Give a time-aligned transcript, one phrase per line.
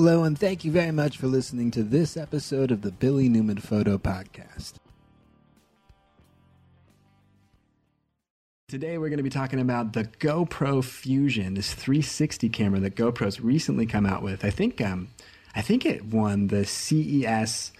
[0.00, 3.58] Hello, and thank you very much for listening to this episode of the Billy Newman
[3.58, 4.74] Photo Podcast.
[8.68, 13.40] Today, we're going to be talking about the GoPro Fusion, this 360 camera that GoPro's
[13.40, 14.44] recently come out with.
[14.44, 15.08] I think, um,
[15.56, 17.72] I think it won the CES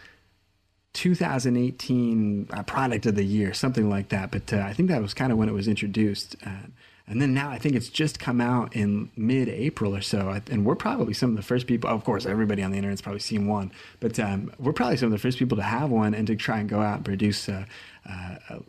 [0.95, 4.32] 2018 uh, Product of the Year, something like that.
[4.32, 6.35] But uh, I think that was kind of when it was introduced.
[6.45, 6.66] Uh,
[7.09, 10.39] and then now I think it's just come out in mid April or so.
[10.51, 13.21] And we're probably some of the first people, of course, everybody on the internet's probably
[13.21, 16.27] seen one, but um, we're probably some of the first people to have one and
[16.27, 17.66] to try and go out and produce a,
[18.05, 18.61] a,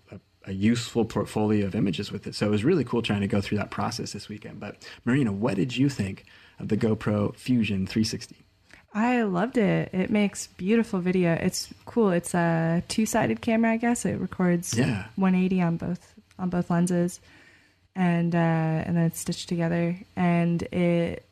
[0.45, 2.33] a, useful portfolio of images with it.
[2.33, 4.59] So it was really cool trying to go through that process this weekend.
[4.59, 6.25] But Marina, what did you think
[6.59, 8.35] of the GoPro Fusion 360?
[8.93, 9.93] I loved it.
[9.93, 11.33] It makes beautiful video.
[11.33, 12.09] It's cool.
[12.09, 14.05] It's a two-sided camera, I guess.
[14.05, 15.05] It records yeah.
[15.17, 17.19] 180 on both on both lenses
[17.99, 21.25] and uh, and then it's stitched together, and it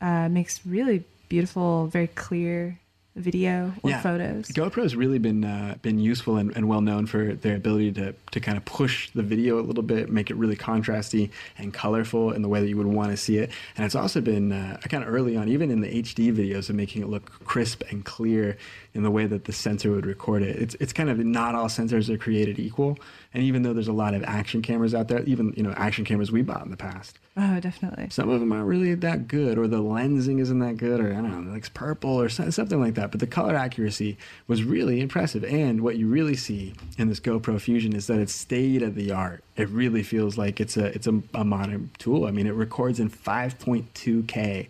[0.00, 2.78] uh, makes really beautiful, very clear
[3.16, 4.00] video or yeah.
[4.00, 4.48] photos.
[4.48, 8.40] GoPro's really been uh, been useful and, and, well known for their ability to to
[8.40, 12.42] kind of push the video a little bit, make it really contrasty and colorful in
[12.42, 13.50] the way that you would want to see it.
[13.76, 16.76] And it's also been uh, kind of early on, even in the HD videos, of
[16.76, 18.56] making it look crisp and clear
[18.96, 20.56] in the way that the sensor would record it.
[20.56, 22.98] It's it's kind of not all sensors are created equal,
[23.34, 26.04] and even though there's a lot of action cameras out there, even you know action
[26.04, 27.18] cameras we bought in the past.
[27.36, 28.08] Oh, definitely.
[28.10, 31.16] Some of them aren't really that good, or the lensing isn't that good, or I
[31.16, 33.10] don't know, like purple or something like that.
[33.10, 34.16] But the color accuracy
[34.48, 38.34] was really impressive, and what you really see in this GoPro Fusion is that it's
[38.34, 39.44] state of the art.
[39.56, 42.24] It really feels like it's a it's a, a modern tool.
[42.24, 44.68] I mean, it records in 5.2K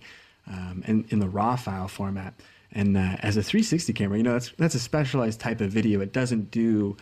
[0.49, 2.35] um, and in the RAW file format.
[2.77, 6.03] And uh, as a 360 camera, you know that's that's a specialized type of video.
[6.03, 6.95] It doesn't do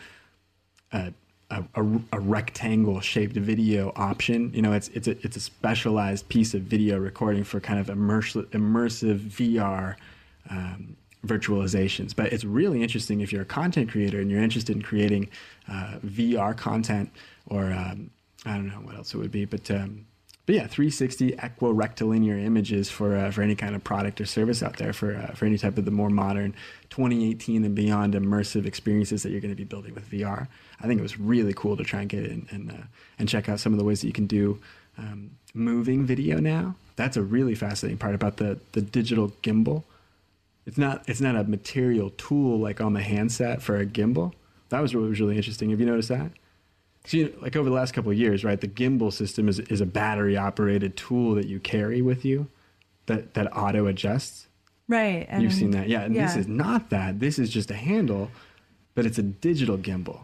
[0.93, 1.11] a,
[1.49, 1.65] a,
[2.13, 4.53] a rectangle shaped video option.
[4.53, 7.87] You know, it's it's a it's a specialized piece of video recording for kind of
[7.87, 9.97] immersive immersive VR
[10.49, 10.95] um,
[11.27, 12.15] virtualizations.
[12.15, 15.29] But it's really interesting if you're a content creator and you're interested in creating
[15.69, 17.11] uh, VR content,
[17.47, 18.11] or um,
[18.45, 20.05] I don't know what else it would be, but um,
[20.45, 24.77] but yeah, 360 equirectilinear images for uh, for any kind of product or service out
[24.77, 26.53] there for uh, for any type of the more modern
[26.89, 30.47] 2018 and beyond immersive experiences that you're going to be building with VR.
[30.79, 32.85] I think it was really cool to try and get in and uh,
[33.17, 34.59] and check out some of the ways that you can do
[34.99, 36.75] um, moving video now.
[36.95, 39.83] That's a really fascinating part about the the digital gimbal.
[40.67, 44.33] It's not it's not a material tool like on the handset for a gimbal.
[44.69, 45.71] That was what was really interesting.
[45.71, 46.31] Have you noticed that?
[47.05, 48.59] See, like over the last couple of years, right?
[48.59, 52.47] The gimbal system is is a battery operated tool that you carry with you,
[53.05, 54.47] that that auto adjusts.
[54.87, 55.25] Right.
[55.29, 56.01] And You've seen that, yeah.
[56.01, 56.27] And yeah.
[56.27, 57.19] this is not that.
[57.19, 58.29] This is just a handle,
[58.93, 60.21] but it's a digital gimbal.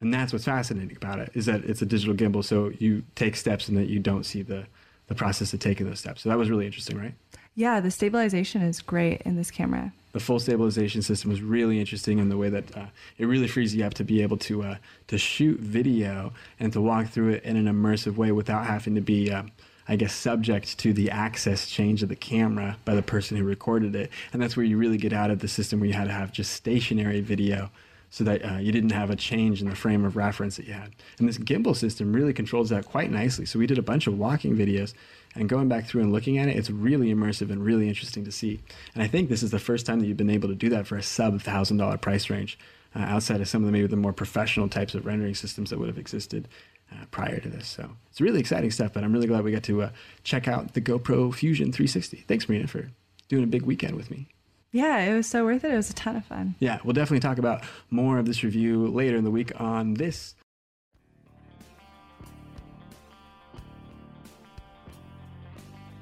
[0.00, 3.36] And that's what's fascinating about it is that it's a digital gimbal, so you take
[3.36, 4.66] steps and that you don't see the
[5.08, 6.22] the process of taking those steps.
[6.22, 7.14] So that was really interesting, right?
[7.54, 12.18] Yeah, the stabilization is great in this camera the full stabilization system was really interesting
[12.18, 12.86] in the way that uh,
[13.18, 14.76] it really frees you up to be able to uh,
[15.08, 19.00] to shoot video and to walk through it in an immersive way without having to
[19.00, 19.42] be, uh,
[19.88, 23.96] I guess, subject to the access change of the camera by the person who recorded
[23.96, 24.10] it.
[24.32, 26.32] And that's where you really get out of the system where you had to have
[26.32, 27.70] just stationary video
[28.10, 30.74] so that uh, you didn't have a change in the frame of reference that you
[30.74, 30.90] had.
[31.18, 33.46] And this gimbal system really controls that quite nicely.
[33.46, 34.92] So we did a bunch of walking videos
[35.34, 38.32] and going back through and looking at it, it's really immersive and really interesting to
[38.32, 38.60] see.
[38.94, 40.86] And I think this is the first time that you've been able to do that
[40.86, 42.58] for a sub thousand dollar price range,
[42.94, 45.78] uh, outside of some of the maybe the more professional types of rendering systems that
[45.78, 46.48] would have existed
[46.92, 47.66] uh, prior to this.
[47.66, 48.92] So it's really exciting stuff.
[48.92, 49.90] But I'm really glad we got to uh,
[50.24, 52.24] check out the GoPro Fusion 360.
[52.28, 52.90] Thanks, Marina, for
[53.28, 54.28] doing a big weekend with me.
[54.72, 55.72] Yeah, it was so worth it.
[55.72, 56.54] It was a ton of fun.
[56.58, 60.34] Yeah, we'll definitely talk about more of this review later in the week on this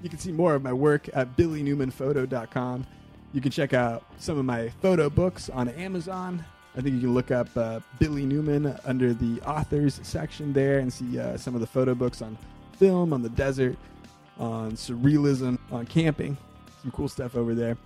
[0.03, 2.87] You can see more of my work at billynewmanphoto.com.
[3.33, 6.45] You can check out some of my photo books on Amazon.
[6.77, 10.93] I think you can look up uh, Billy Newman under the authors section there and
[10.93, 12.39] see uh, some of the photo books on
[12.73, 13.77] film, on the desert,
[14.39, 16.37] on surrealism, on camping.
[16.83, 17.77] Some cool stuff over there.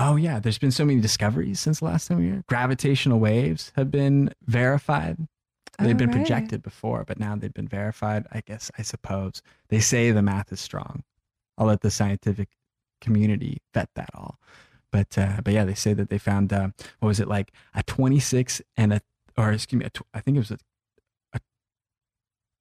[0.00, 2.32] Oh yeah, there's been so many discoveries since the last time we were.
[2.34, 2.44] here.
[2.48, 5.18] Gravitational waves have been verified
[5.78, 6.16] They've been right.
[6.16, 8.26] projected before, but now they've been verified.
[8.32, 9.42] I guess, I suppose.
[9.68, 11.04] They say the math is strong.
[11.56, 12.48] I'll let the scientific
[13.00, 14.38] community vet that all.
[14.90, 17.82] But uh, but yeah, they say that they found uh, what was it like a
[17.84, 19.00] 26 and a
[19.36, 20.58] or excuse me, a tw- I think it was a,
[21.34, 21.40] a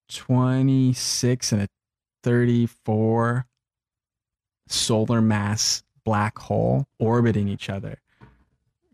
[0.09, 1.67] 26 and a
[2.23, 3.47] 34
[4.67, 8.01] solar mass black hole orbiting each other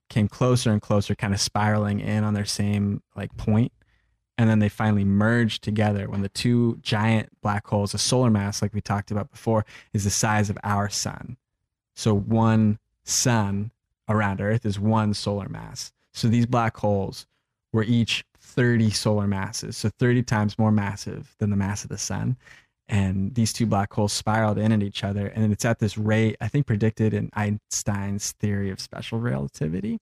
[0.10, 3.72] came closer and closer kind of spiraling in on their same like point
[4.38, 8.62] and then they finally merge together when the two giant black holes, a solar mass,
[8.62, 11.38] like we talked about before, is the size of our sun.
[11.96, 13.72] So one sun
[14.10, 15.92] around Earth is one solar mass.
[16.14, 17.28] So these black holes
[17.72, 21.98] were each 30 solar masses, so 30 times more massive than the mass of the
[21.98, 22.38] sun.
[22.88, 25.28] And these two black holes spiraled in at each other.
[25.28, 30.00] And it's at this rate, I think, predicted in Einstein's theory of special relativity,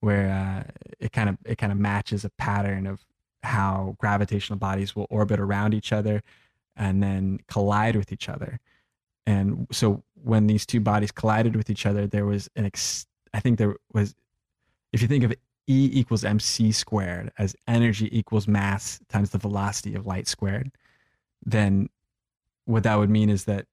[0.00, 3.04] where uh, it kind of it kind of matches a pattern of
[3.46, 6.22] how gravitational bodies will orbit around each other
[6.76, 8.60] and then collide with each other.
[9.26, 13.40] And so when these two bodies collided with each other, there was an ex- I
[13.40, 14.14] think there was
[14.92, 15.32] if you think of
[15.68, 20.70] E equals mc squared as energy equals mass times the velocity of light squared,
[21.44, 21.88] then
[22.66, 23.66] what that would mean is that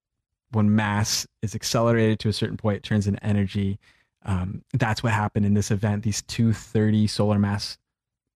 [0.51, 3.79] when mass is accelerated to a certain point, it turns into energy.
[4.25, 6.03] Um, that's what happened in this event.
[6.03, 7.77] These two 30 solar mass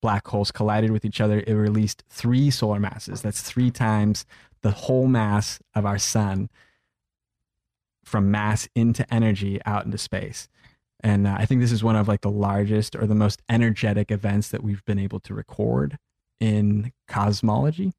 [0.01, 1.43] black holes collided with each other.
[1.45, 3.21] It released three solar masses.
[3.21, 4.25] That's three times
[4.61, 6.49] the whole mass of our sun
[8.03, 10.47] from mass into energy out into space.
[11.01, 14.11] And uh, I think this is one of like the largest or the most energetic
[14.11, 15.97] events that we've been able to record
[16.39, 17.93] in cosmology.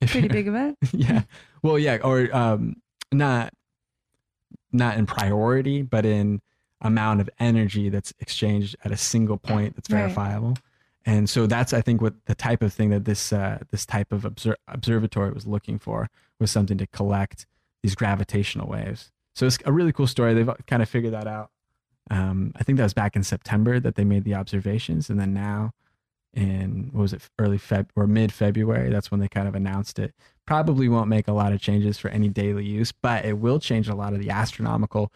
[0.00, 0.78] Pretty big event.
[0.92, 1.22] yeah.
[1.62, 2.76] Well, yeah, or um,
[3.12, 3.52] not
[4.72, 6.40] not in priority, but in
[6.80, 10.48] amount of energy that's exchanged at a single point that's verifiable.
[10.48, 10.58] Right.
[11.04, 14.12] And so that's I think what the type of thing that this uh, this type
[14.12, 16.08] of obser- observatory was looking for
[16.38, 17.46] was something to collect
[17.82, 19.10] these gravitational waves.
[19.34, 20.34] So it's a really cool story.
[20.34, 21.50] They've kind of figured that out.
[22.10, 25.32] Um, I think that was back in September that they made the observations, and then
[25.32, 25.72] now
[26.34, 29.98] in what was it early Feb or mid February that's when they kind of announced
[29.98, 30.14] it.
[30.46, 33.88] Probably won't make a lot of changes for any daily use, but it will change
[33.88, 35.12] a lot of the astronomical.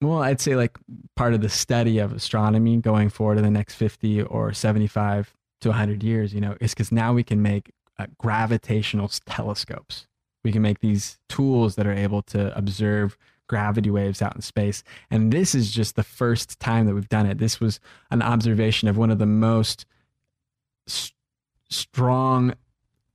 [0.00, 0.78] Well, I'd say like
[1.14, 5.68] part of the study of astronomy going forward in the next 50 or 75 to
[5.68, 10.06] 100 years, you know, is because now we can make uh, gravitational telescopes.
[10.42, 14.82] We can make these tools that are able to observe gravity waves out in space.
[15.10, 17.38] And this is just the first time that we've done it.
[17.38, 17.78] This was
[18.10, 19.84] an observation of one of the most
[20.86, 21.14] st-
[21.68, 22.54] strong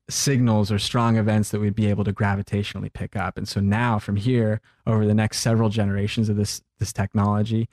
[0.10, 3.38] signals or strong events that we'd be able to gravitationally pick up.
[3.38, 7.70] And so now from here over the next several generations of this this technology,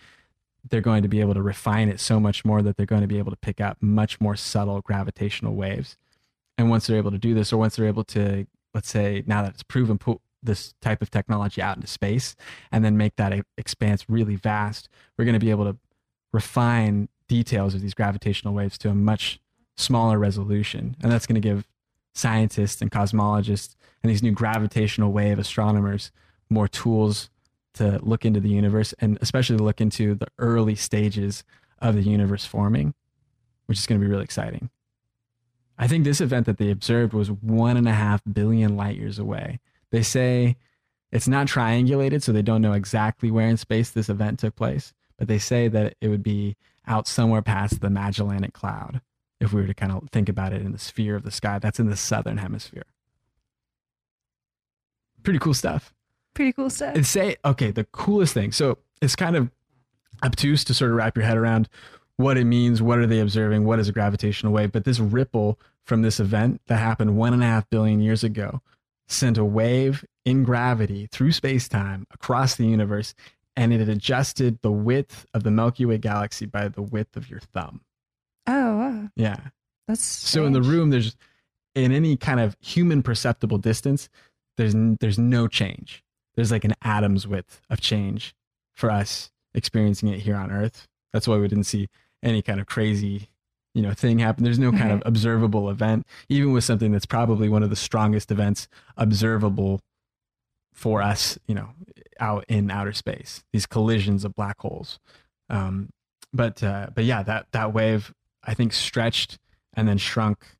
[0.68, 3.08] they're going to be able to refine it so much more that they're going to
[3.08, 5.96] be able to pick up much more subtle gravitational waves.
[6.56, 9.42] And once they're able to do this or once they're able to let's say now
[9.42, 12.34] that it's proven put this type of technology out into space
[12.72, 15.76] and then make that expanse really vast, we're going to be able to
[16.32, 19.40] refine details of these gravitational waves to a much
[19.76, 20.96] smaller resolution.
[21.02, 21.66] And that's going to give
[22.14, 26.10] scientists and cosmologists and these new gravitational wave astronomers
[26.50, 27.30] more tools
[27.74, 31.44] to look into the universe and especially to look into the early stages
[31.78, 32.94] of the universe forming,
[33.66, 34.70] which is going to be really exciting.
[35.78, 39.18] I think this event that they observed was one and a half billion light years
[39.18, 39.58] away.
[39.90, 40.56] They say
[41.10, 44.92] it's not triangulated, so they don't know exactly where in space this event took place,
[45.16, 46.56] but they say that it would be
[46.86, 49.00] out somewhere past the Magellanic Cloud
[49.42, 51.58] if we were to kind of think about it in the sphere of the sky.
[51.58, 52.84] That's in the southern hemisphere.
[55.22, 55.92] Pretty cool stuff.
[56.34, 56.94] Pretty cool stuff.
[56.94, 58.52] And say, okay, the coolest thing.
[58.52, 59.50] So it's kind of
[60.22, 61.68] obtuse to sort of wrap your head around
[62.16, 64.70] what it means, what are they observing, what is a gravitational wave.
[64.70, 68.62] But this ripple from this event that happened one and a half billion years ago
[69.08, 73.14] sent a wave in gravity through space time across the universe,
[73.56, 77.40] and it adjusted the width of the Milky Way galaxy by the width of your
[77.40, 77.80] thumb.
[78.46, 79.08] Oh, wow.
[79.16, 79.38] Yeah.
[79.88, 80.30] That's strange.
[80.30, 81.16] so in the room, there's
[81.74, 84.08] in any kind of human perceptible distance,
[84.56, 86.04] there's there's no change.
[86.34, 88.34] There's like an atom's width of change
[88.74, 90.88] for us experiencing it here on Earth.
[91.12, 91.88] That's why we didn't see
[92.22, 93.28] any kind of crazy
[93.74, 97.48] you know thing happen there's no kind of observable event even with something that's probably
[97.48, 99.80] one of the strongest events observable
[100.72, 101.70] for us you know
[102.20, 104.98] out in outer space these collisions of black holes
[105.48, 105.88] um,
[106.32, 108.12] but uh, but yeah that that wave
[108.44, 109.38] i think stretched
[109.74, 110.56] and then shrunk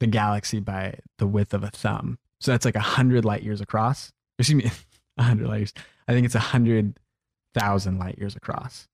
[0.00, 3.60] the galaxy by the width of a thumb so that's like a hundred light years
[3.60, 4.70] across excuse me
[5.18, 5.74] a hundred light years
[6.08, 6.98] i think it's a hundred
[7.54, 8.88] thousand light years across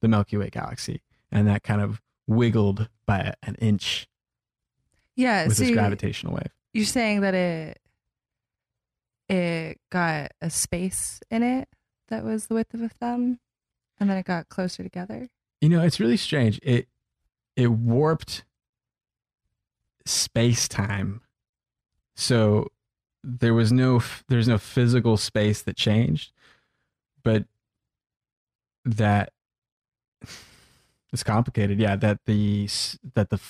[0.00, 1.00] the milky way galaxy
[1.30, 4.06] and that kind of wiggled by an inch.
[5.16, 6.52] Yeah, with so this gravitational wave.
[6.72, 7.78] You're saying that it
[9.28, 11.68] it got a space in it
[12.08, 13.40] that was the width of a thumb,
[13.98, 15.28] and then it got closer together.
[15.60, 16.60] You know, it's really strange.
[16.62, 16.88] It
[17.56, 18.44] it warped
[20.04, 21.20] space time,
[22.16, 22.68] so
[23.22, 26.32] there was no there's no physical space that changed,
[27.22, 27.44] but
[28.84, 29.32] that
[31.12, 31.78] it's complicated.
[31.78, 32.68] Yeah, that the
[33.14, 33.40] that the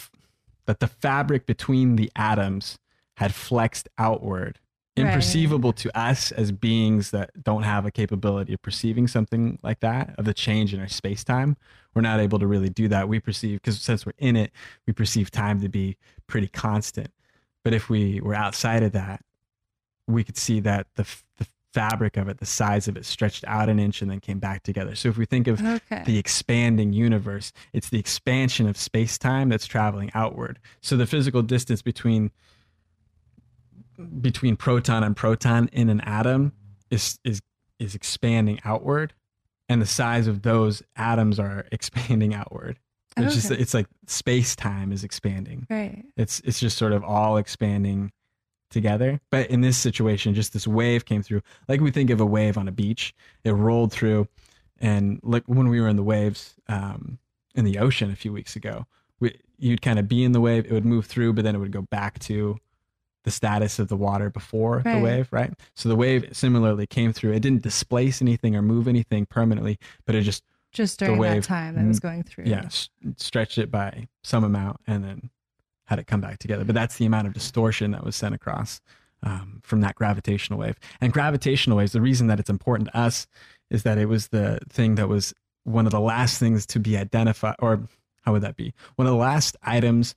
[0.66, 2.78] that the fabric between the atoms
[3.16, 4.58] had flexed outward
[4.96, 5.76] imperceivable right.
[5.76, 10.26] to us as beings that don't have a capability of perceiving something like that of
[10.26, 11.56] the change in our space time
[11.94, 13.08] we're not able to really do that.
[13.08, 14.52] We perceive because since we're in it
[14.86, 15.96] we perceive time to be
[16.26, 17.10] pretty constant.
[17.64, 19.22] But if we were outside of that
[20.06, 21.06] we could see that the,
[21.38, 24.38] the fabric of it the size of it stretched out an inch and then came
[24.38, 24.94] back together.
[24.94, 26.02] So if we think of okay.
[26.04, 30.58] the expanding universe it's the expansion of space time that's traveling outward.
[30.80, 32.30] So the physical distance between
[34.20, 36.52] between proton and proton in an atom
[36.90, 37.40] is is
[37.78, 39.12] is expanding outward
[39.68, 42.78] and the size of those atoms are expanding outward.
[43.16, 43.34] It's okay.
[43.34, 45.66] just it's like space time is expanding.
[45.68, 46.04] Right.
[46.16, 48.10] It's it's just sort of all expanding
[48.70, 49.20] together.
[49.30, 51.42] But in this situation just this wave came through.
[51.68, 53.14] Like we think of a wave on a beach.
[53.44, 54.28] It rolled through
[54.82, 57.18] and like when we were in the waves um,
[57.54, 58.86] in the ocean a few weeks ago
[59.20, 61.58] we, you'd kind of be in the wave it would move through but then it
[61.58, 62.58] would go back to
[63.24, 64.96] the status of the water before right.
[64.96, 65.52] the wave, right?
[65.74, 67.32] So the wave similarly came through.
[67.32, 71.48] It didn't displace anything or move anything permanently, but it just just during wave, that
[71.48, 72.44] time that was going through.
[72.46, 72.68] Yeah,
[73.16, 75.30] stretched it by some amount and then
[75.84, 76.64] had it come back together.
[76.64, 78.80] But that's the amount of distortion that was sent across
[79.22, 80.76] um, from that gravitational wave.
[81.00, 83.26] And gravitational waves, the reason that it's important to us
[83.70, 86.96] is that it was the thing that was one of the last things to be
[86.96, 87.82] identified, or
[88.22, 88.72] how would that be?
[88.96, 90.14] One of the last items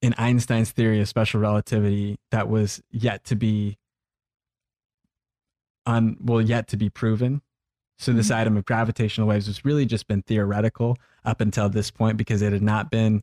[0.00, 3.78] in Einstein's theory of special relativity that was yet to be
[5.86, 7.42] on well yet to be proven.
[7.98, 8.40] So this mm-hmm.
[8.40, 12.52] item of gravitational waves has really just been theoretical up until this point because it
[12.52, 13.22] had not been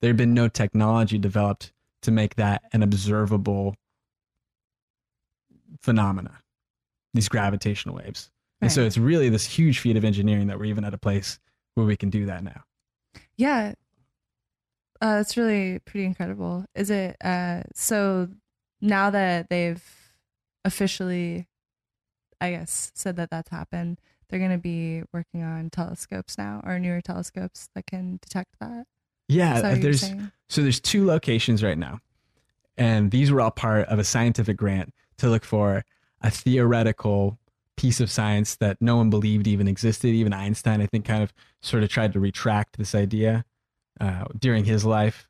[0.00, 3.74] there had been no technology developed to make that an observable
[5.80, 6.40] phenomena.
[7.12, 8.30] These gravitational waves.
[8.60, 8.66] Right.
[8.66, 11.38] And so it's really this huge feat of engineering that we're even at a place
[11.74, 12.64] where we can do that now.
[13.36, 13.74] Yeah,
[15.00, 16.64] uh, that's really pretty incredible.
[16.74, 18.28] Is it uh, so
[18.80, 19.82] now that they've
[20.64, 21.48] officially,
[22.40, 24.00] I guess, said that that's happened?
[24.28, 28.86] They're going to be working on telescopes now or newer telescopes that can detect that.
[29.28, 30.10] Yeah, there's
[30.48, 32.00] so there's two locations right now,
[32.76, 35.84] and these were all part of a scientific grant to look for
[36.20, 37.38] a theoretical
[37.76, 40.08] piece of science that no one believed even existed.
[40.08, 41.32] Even Einstein, I think, kind of
[41.62, 43.44] sort of tried to retract this idea
[44.00, 45.28] uh, during his life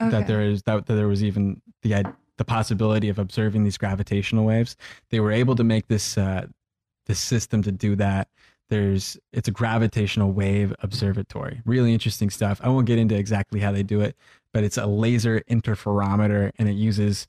[0.00, 0.10] okay.
[0.10, 2.04] that there is that, that there was even the
[2.36, 4.76] the possibility of observing these gravitational waves.
[5.10, 6.46] They were able to make this uh,
[7.06, 8.28] this system to do that.
[8.70, 11.60] There's it's a gravitational wave observatory.
[11.64, 12.60] Really interesting stuff.
[12.62, 14.16] I won't get into exactly how they do it,
[14.52, 17.28] but it's a laser interferometer and it uses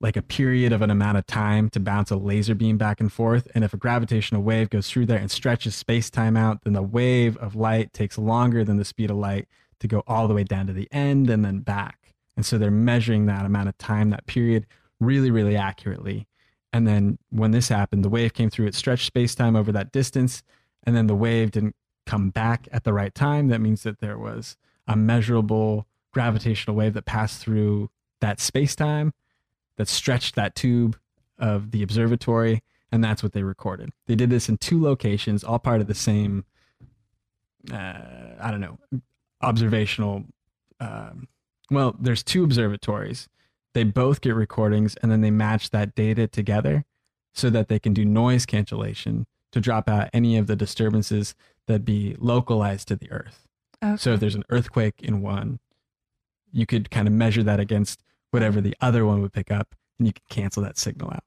[0.00, 3.12] like a period of an amount of time to bounce a laser beam back and
[3.12, 3.48] forth.
[3.54, 6.82] And if a gravitational wave goes through there and stretches space time out, then the
[6.82, 9.48] wave of light takes longer than the speed of light
[9.80, 12.14] to go all the way down to the end and then back.
[12.36, 14.66] And so they're measuring that amount of time, that period,
[15.00, 16.26] really, really accurately.
[16.72, 19.92] And then when this happened, the wave came through, it stretched space time over that
[19.92, 20.42] distance,
[20.84, 23.48] and then the wave didn't come back at the right time.
[23.48, 24.56] That means that there was
[24.86, 29.12] a measurable gravitational wave that passed through that space time
[29.76, 30.98] that stretched that tube
[31.38, 32.62] of the observatory.
[32.90, 33.90] And that's what they recorded.
[34.06, 36.44] They did this in two locations, all part of the same,
[37.70, 38.00] uh,
[38.40, 38.78] I don't know,
[39.42, 40.24] observational.
[40.80, 41.28] Um,
[41.70, 43.28] well, there's two observatories.
[43.74, 46.84] They both get recordings and then they match that data together
[47.34, 51.34] so that they can do noise cancellation to drop out any of the disturbances
[51.66, 53.46] that be localized to the earth.
[53.82, 53.96] Okay.
[53.96, 55.60] So if there's an earthquake in one,
[56.52, 60.06] you could kind of measure that against whatever the other one would pick up and
[60.06, 61.24] you can cancel that signal out.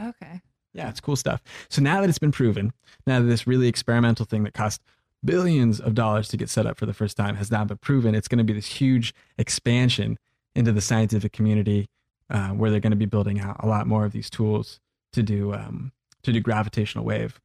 [0.00, 0.40] Okay.
[0.74, 1.42] Yeah, it's cool stuff.
[1.68, 2.72] So now that it's been proven,
[3.06, 4.80] now that this really experimental thing that cost
[5.24, 8.14] billions of dollars to get set up for the first time has now been proven.
[8.14, 10.18] It's going to be this huge expansion
[10.54, 11.88] into the scientific community
[12.30, 14.80] uh, where they're going to be building out a lot more of these tools
[15.12, 17.40] to do um, to do gravitational wave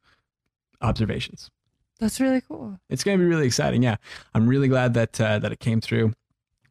[0.80, 1.50] observations.
[2.00, 2.78] That's really cool.
[2.90, 3.82] It's going to be really exciting.
[3.82, 3.96] Yeah,
[4.34, 6.12] I'm really glad that uh, that it came through.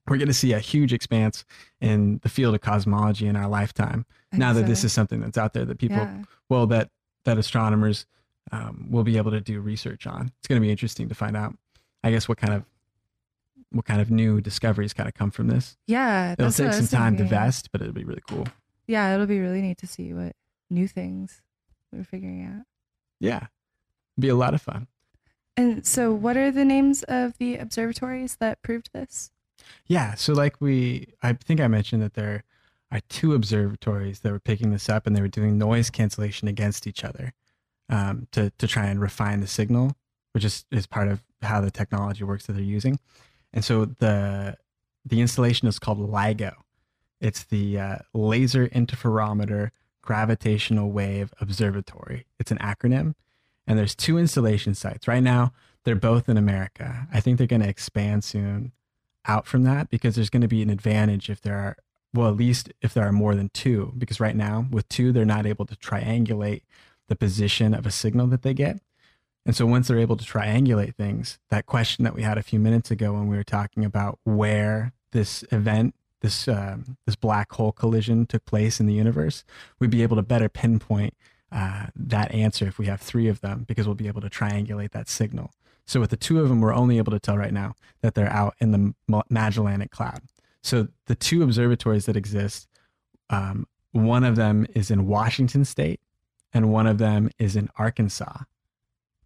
[0.07, 1.45] We're going to see a huge expanse
[1.79, 4.05] in the field of cosmology in our lifetime.
[4.33, 6.23] now that this is something that's out there that people, yeah.
[6.49, 6.89] well, that
[7.23, 8.05] that astronomers
[8.51, 10.31] um, we'll be able to do research on.
[10.39, 11.55] It's going to be interesting to find out,
[12.03, 12.63] I guess, what kind of
[13.71, 15.77] what kind of new discoveries kind of come from this.
[15.87, 17.29] Yeah, it'll take some time thinking.
[17.29, 18.47] to vest, but it'll be really cool.
[18.85, 20.35] Yeah, it'll be really neat to see what
[20.69, 21.41] new things
[21.91, 22.65] we're figuring out.
[23.19, 23.47] Yeah,
[24.17, 24.87] it'll be a lot of fun.
[25.57, 29.31] And so, what are the names of the observatories that proved this?
[29.87, 32.43] Yeah, so like we, I think I mentioned that there
[32.91, 36.85] are two observatories that were picking this up, and they were doing noise cancellation against
[36.85, 37.33] each other
[37.93, 39.95] um, to to try and refine the signal,
[40.31, 42.99] which is is part of how the technology works that they're using.
[43.53, 44.57] And so the
[45.05, 46.53] the installation is called LIGO.
[47.21, 49.69] It's the uh, Laser Interferometer
[50.01, 52.25] Gravitational Wave Observatory.
[52.39, 53.13] It's an acronym,
[53.67, 55.53] and there's two installation sites right now.
[55.83, 57.07] They're both in America.
[57.13, 58.71] I think they're going to expand soon
[59.25, 61.77] out from that because there's going to be an advantage if there are
[62.13, 65.23] well at least if there are more than two because right now with two they're
[65.23, 66.63] not able to triangulate
[67.07, 68.79] the position of a signal that they get
[69.45, 72.59] and so once they're able to triangulate things that question that we had a few
[72.59, 77.71] minutes ago when we were talking about where this event this um, this black hole
[77.71, 79.43] collision took place in the universe
[79.79, 81.15] we'd be able to better pinpoint
[81.51, 84.91] uh, that answer if we have three of them because we'll be able to triangulate
[84.91, 85.51] that signal
[85.85, 88.31] so with the two of them, we're only able to tell right now that they're
[88.31, 90.21] out in the Magellanic Cloud.
[90.61, 92.67] So the two observatories that exist,
[93.29, 95.99] um, one of them is in Washington State,
[96.53, 98.43] and one of them is in Arkansas.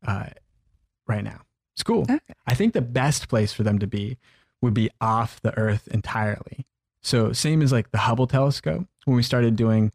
[0.05, 0.27] Uh,
[1.07, 1.41] right now,
[1.75, 2.03] it's cool.
[2.03, 2.19] Okay.
[2.47, 4.17] I think the best place for them to be
[4.61, 6.65] would be off the Earth entirely.
[7.01, 8.87] So same as like the Hubble telescope.
[9.05, 9.91] When we started doing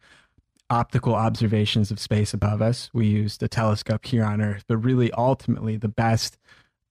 [0.73, 2.89] optical observations of space above us.
[2.95, 6.39] We used a telescope here on Earth, but really, ultimately, the best,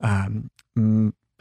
[0.02, 0.52] um,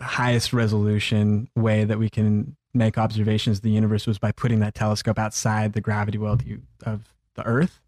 [0.00, 4.74] highest resolution way that we can make observations of the universe was by putting that
[4.74, 6.38] telescope outside the gravity well
[6.86, 7.80] of the Earth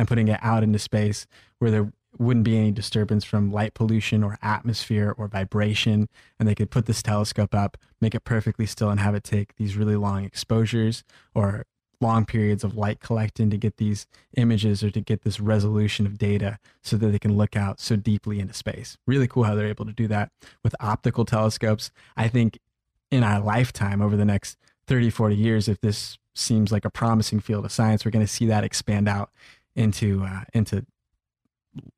[0.00, 1.26] and putting it out into space
[1.58, 6.08] where there wouldn't be any disturbance from light pollution or atmosphere or vibration.
[6.38, 9.56] And they could put this telescope up, make it perfectly still, and have it take
[9.56, 11.04] these really long exposures
[11.34, 11.66] or
[12.00, 14.06] long periods of light collecting to get these
[14.38, 17.94] images or to get this resolution of data so that they can look out so
[17.94, 18.96] deeply into space.
[19.06, 20.32] Really cool how they're able to do that
[20.64, 21.90] with optical telescopes.
[22.16, 22.58] I think
[23.10, 27.40] in our lifetime over the next 30, 40 years, if this seems like a promising
[27.40, 29.30] field of science, we're going to see that expand out
[29.80, 30.86] into, uh, into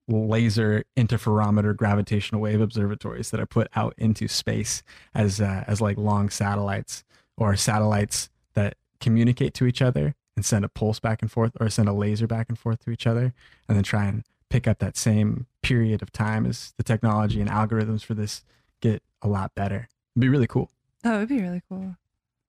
[0.08, 4.82] laser interferometer gravitational wave observatories that are put out into space
[5.14, 7.04] as, uh, as like long satellites
[7.36, 11.68] or satellites that communicate to each other and send a pulse back and forth or
[11.68, 13.34] send a laser back and forth to each other
[13.68, 17.48] and then try and pick up that same period of time as the technology and
[17.48, 18.44] algorithms for this
[18.80, 19.88] get a lot better.
[20.14, 20.70] It'd be really cool.
[21.02, 21.96] That would be really cool.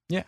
[0.10, 0.24] Yeah.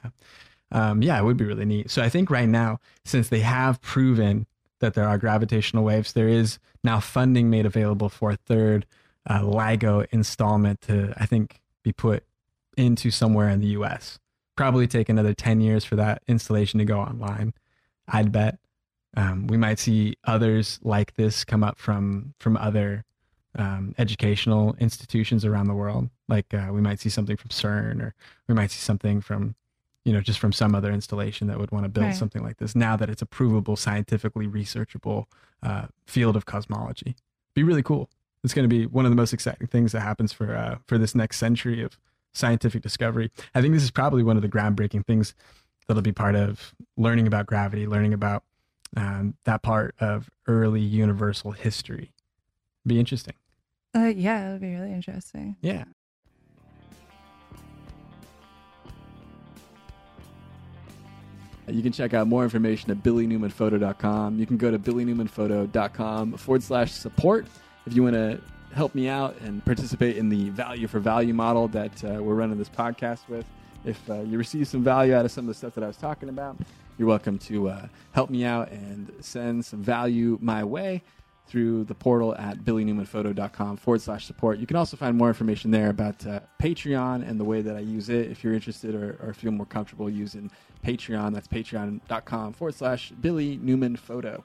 [0.72, 1.92] Um, yeah, it would be really neat.
[1.92, 4.48] So I think right now, since they have proven
[4.80, 8.86] that there are gravitational waves, there is now funding made available for a third
[9.28, 12.24] uh, LIGO installment to, I think, be put
[12.78, 14.20] into somewhere in the US
[14.56, 17.54] probably take another 10 years for that installation to go online.
[18.08, 18.58] I'd bet.
[19.18, 23.06] Um, we might see others like this come up from from other
[23.58, 26.10] um, educational institutions around the world.
[26.28, 28.14] Like uh, we might see something from CERN, or
[28.48, 29.56] we might see something from,
[30.06, 32.16] you know, just from some other installation that would want to build right.
[32.16, 32.76] something like this.
[32.76, 35.26] Now that it's a provable, scientifically researchable
[35.62, 37.16] uh, field of cosmology,
[37.54, 38.10] be really cool.
[38.44, 40.98] It's going to be one of the most exciting things that happens for uh, for
[40.98, 41.98] this next century of
[42.34, 43.32] scientific discovery.
[43.56, 45.34] I think this is probably one of the groundbreaking things
[45.88, 48.44] that'll be part of learning about gravity, learning about
[48.96, 52.12] um, that part of early universal history.
[52.86, 53.34] Be interesting.
[53.96, 55.56] Uh, yeah, it'll be really interesting.
[55.62, 55.86] Yeah.
[61.68, 64.38] You can check out more information at billynewmanphoto.com.
[64.40, 67.48] You can go to billynewmanphoto.com forward slash support
[67.86, 68.40] if you want to
[68.74, 72.58] help me out and participate in the value for value model that uh, we're running
[72.58, 73.46] this podcast with.
[73.86, 75.98] If uh, you receive some value out of some of the stuff that I was
[75.98, 76.58] talking about,
[76.98, 81.04] you're welcome to uh, help me out and send some value my way
[81.48, 84.60] through the portal at billynewmanphoto.com forward slash support.
[84.60, 87.80] You can also find more information there about uh, Patreon and the way that I
[87.80, 90.50] use it if you're interested or, or feel more comfortable using
[90.84, 91.34] Patreon.
[91.34, 94.44] That's patreon.com forward slash Billy Newman Photo.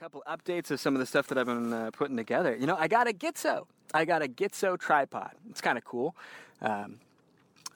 [0.00, 2.56] couple updates of some of the stuff that I've been uh, putting together.
[2.56, 3.66] You know, I got a Gitzo.
[3.92, 5.32] I got a Gitzo tripod.
[5.50, 6.16] It's kind of cool.
[6.62, 7.00] Um,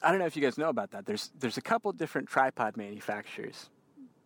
[0.03, 1.05] I don't know if you guys know about that.
[1.05, 3.69] There's there's a couple different tripod manufacturers.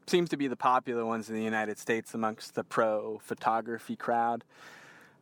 [0.07, 4.43] Seems to be the popular ones in the United States amongst the pro photography crowd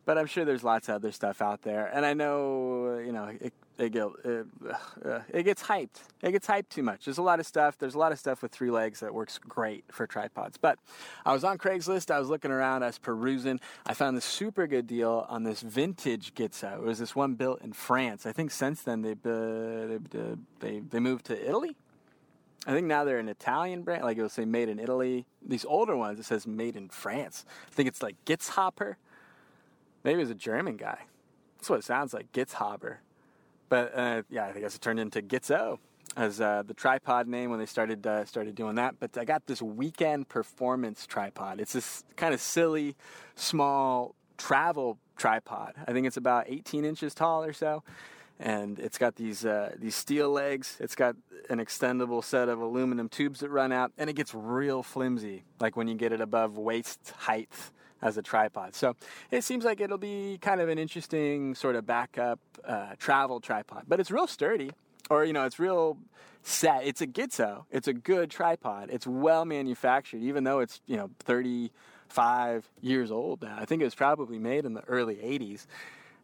[0.06, 1.90] but I'm sure there's lots of other stuff out there.
[1.92, 4.46] And I know, you know, it, it, it,
[5.04, 6.00] uh, it, gets hyped.
[6.22, 7.04] It gets hyped too much.
[7.04, 7.76] There's a lot of stuff.
[7.76, 10.58] There's a lot of stuff with three legs that works great for tripods.
[10.58, 10.78] But
[11.26, 12.12] I was on Craigslist.
[12.12, 12.84] I was looking around.
[12.84, 13.60] I was perusing.
[13.84, 16.78] I found this super good deal on this vintage Gitzo.
[16.78, 18.26] It was this one built in France.
[18.26, 21.76] I think since then they uh, they, they they moved to Italy.
[22.64, 24.04] I think now they're an Italian brand.
[24.04, 25.26] Like it'll say made in Italy.
[25.44, 27.44] These older ones, it says made in France.
[27.66, 28.96] I think it's like Gitzhopper
[30.06, 31.00] Maybe it was a German guy.
[31.58, 32.98] That's what it sounds like, Gitzhaber.
[33.68, 35.80] But uh, yeah, I guess it turned into Gitzo
[36.16, 39.00] as uh, the tripod name when they started uh, started doing that.
[39.00, 41.60] But I got this weekend performance tripod.
[41.60, 42.94] It's this kind of silly,
[43.34, 45.74] small travel tripod.
[45.88, 47.82] I think it's about 18 inches tall or so,
[48.38, 50.76] and it's got these uh, these steel legs.
[50.78, 51.16] It's got
[51.50, 55.76] an extendable set of aluminum tubes that run out, and it gets real flimsy, like
[55.76, 57.50] when you get it above waist height
[58.02, 58.74] as a tripod.
[58.74, 58.94] So
[59.30, 63.84] it seems like it'll be kind of an interesting sort of backup uh, travel tripod,
[63.88, 64.70] but it's real sturdy,
[65.10, 65.98] or you know, it's real
[66.42, 66.86] set.
[66.86, 67.64] It's a Gitzo.
[67.70, 68.90] It's a good tripod.
[68.90, 73.56] It's well manufactured, even though it's you know 35 years old now.
[73.58, 75.66] I think it was probably made in the early 80s.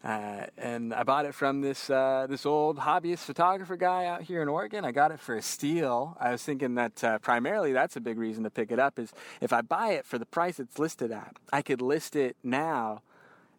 [0.04, 4.42] Uh, and I bought it from this uh, this old hobbyist photographer guy out here
[4.42, 4.84] in Oregon.
[4.84, 6.16] I got it for a steal.
[6.18, 9.12] I was thinking that uh, primarily that's a big reason to pick it up is
[9.40, 13.02] if I buy it for the price it's listed at, I could list it now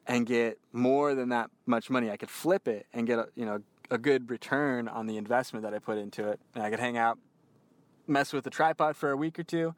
[0.06, 2.12] and get more than that much money.
[2.12, 5.64] I could flip it and get a you know a good return on the investment
[5.64, 6.42] that I put into it.
[6.56, 7.20] And I could hang out,
[8.06, 9.76] mess with the tripod for a week or two,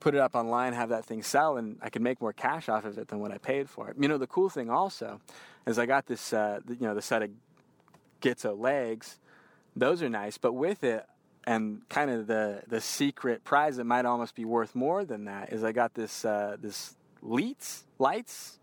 [0.00, 2.84] put it up online, have that thing sell, and I could make more cash off
[2.84, 3.96] of it than what I paid for it.
[4.00, 5.20] You know, the cool thing also
[5.66, 7.30] is I got this, uh, you know, the set of
[8.20, 9.18] Gitzo legs.
[9.76, 11.06] Those are nice, but with it,
[11.46, 15.52] and kind of the the secret prize that might almost be worth more than that
[15.52, 18.58] is I got this uh, this Leitz lights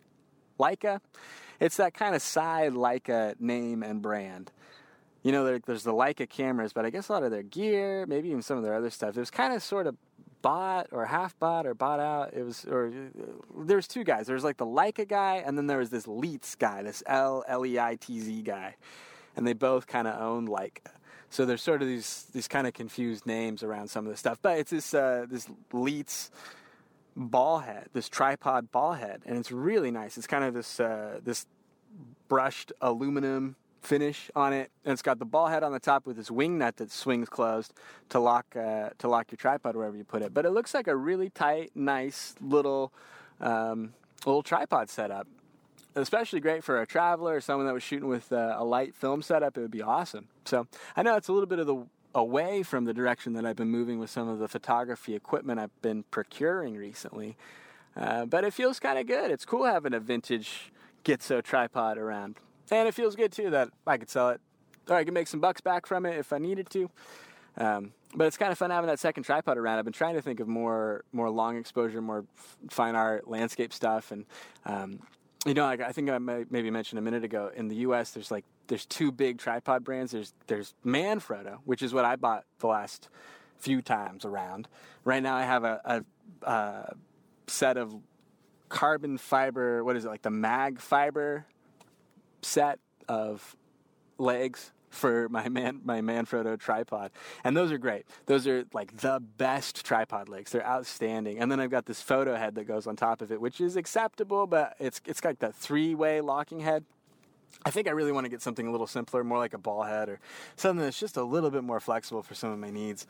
[0.60, 1.00] Leica.
[1.60, 4.52] It's that kind of side Leica name and brand
[5.28, 8.30] you know, there's the Leica cameras, but I guess a lot of their gear, maybe
[8.30, 9.98] even some of their other stuff, it was kind of sort of
[10.42, 12.34] bought or half bought or bought out.
[12.34, 12.92] It was, or
[13.58, 14.28] there was two guys.
[14.28, 17.44] There was like the Leica guy, and then there was this Leitz guy, this L
[17.48, 18.76] L E I T Z guy,
[19.36, 20.92] and they both kind of owned Leica.
[21.30, 24.40] So there's sort of these these kind of confused names around some of the stuff,
[24.42, 26.30] but it's this uh, this Leitz
[27.16, 30.18] ball head, this tripod ball head, and it's really nice.
[30.18, 31.46] It's kind of this uh, this
[32.28, 33.56] brushed aluminum
[33.88, 36.58] finish on it, and it's got the ball head on the top with this wing
[36.58, 37.74] nut that swings closed
[38.10, 40.34] to lock uh, to lock your tripod wherever you put it.
[40.34, 42.92] But it looks like a really tight, nice little
[43.40, 43.94] um,
[44.26, 45.28] little tripod setup.
[45.96, 49.24] Especially great for a traveler or someone that was shooting with uh, a light film
[49.24, 49.58] setup.
[49.58, 50.28] It would be awesome.
[50.46, 53.56] So I know it's a little bit of the away from the direction that I've
[53.56, 57.36] been moving with some of the photography equipment I've been procuring recently.
[57.96, 59.32] Uh, but it feels kind of good.
[59.32, 60.72] It's cool having a vintage
[61.04, 62.36] Gitzo tripod around.
[62.72, 64.42] And it feels good too that I could sell it,
[64.90, 66.90] or I could make some bucks back from it if I needed to.
[67.58, 69.80] Um, but it's kind of fun having that second tripod around.
[69.80, 72.26] I've been trying to think of more more long exposure, more
[72.70, 74.26] fine art, landscape stuff, and
[74.66, 75.00] um,
[75.46, 78.12] you know, I, I think I maybe mentioned a minute ago in the U.S.
[78.12, 80.12] There's like there's two big tripod brands.
[80.12, 83.10] There's there's Manfrotto, which is what I bought the last
[83.58, 84.68] few times around.
[85.04, 86.96] Right now, I have a, a, a
[87.48, 87.96] set of
[88.70, 89.84] carbon fiber.
[89.84, 91.46] What is it like the mag fiber
[92.42, 93.56] set of
[94.18, 97.12] legs for my man my Manfrotto tripod.
[97.44, 98.06] And those are great.
[98.26, 100.52] Those are like the best tripod legs.
[100.52, 101.40] They're outstanding.
[101.40, 103.76] And then I've got this photo head that goes on top of it, which is
[103.76, 106.86] acceptable, but it's it's got that three-way locking head.
[107.66, 109.84] I think I really want to get something a little simpler, more like a ball
[109.84, 110.20] head or
[110.56, 113.08] something that's just a little bit more flexible for some of my needs.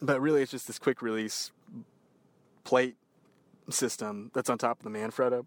[0.00, 1.50] But really it's just this quick release
[2.64, 2.96] plate
[3.70, 5.46] system that's on top of the Manfrotto.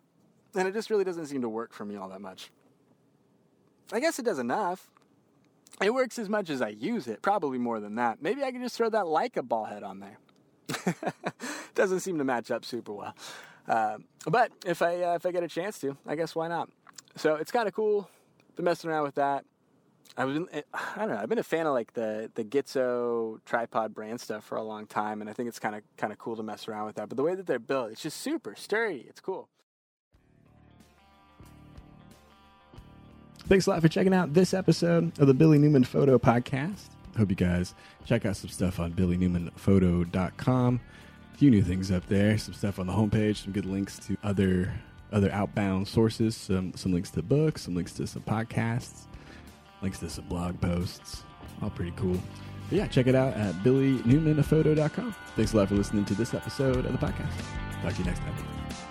[0.55, 2.51] And it just really doesn't seem to work for me all that much.
[3.91, 4.89] I guess it does enough.
[5.81, 8.21] It works as much as I use it, probably more than that.
[8.21, 10.17] Maybe I can just throw that Leica ball head on there.
[11.75, 13.15] Doesn't seem to match up super well.
[13.67, 16.69] Uh, but if I uh, if I get a chance to, I guess why not?
[17.15, 18.09] So it's kind of cool.
[18.55, 19.45] Been messing around with that.
[20.17, 20.63] I was I
[20.97, 21.17] don't know.
[21.17, 24.85] I've been a fan of like the the Gitzo tripod brand stuff for a long
[24.85, 27.09] time, and I think it's kind of kind of cool to mess around with that.
[27.09, 29.05] But the way that they're built, it's just super sturdy.
[29.07, 29.47] It's cool.
[33.51, 36.85] Thanks a lot for checking out this episode of the Billy Newman Photo Podcast.
[37.17, 40.79] Hope you guys check out some stuff on billynewmanphoto.com.
[41.33, 44.15] A few new things up there, some stuff on the homepage, some good links to
[44.23, 44.73] other
[45.11, 49.07] other outbound sources, some some links to books, some links to some podcasts,
[49.81, 51.25] links to some blog posts.
[51.61, 52.17] All pretty cool.
[52.69, 55.13] But yeah, check it out at billynewmanphoto.com.
[55.35, 57.33] Thanks a lot for listening to this episode of the podcast.
[57.83, 58.90] Talk to you next time.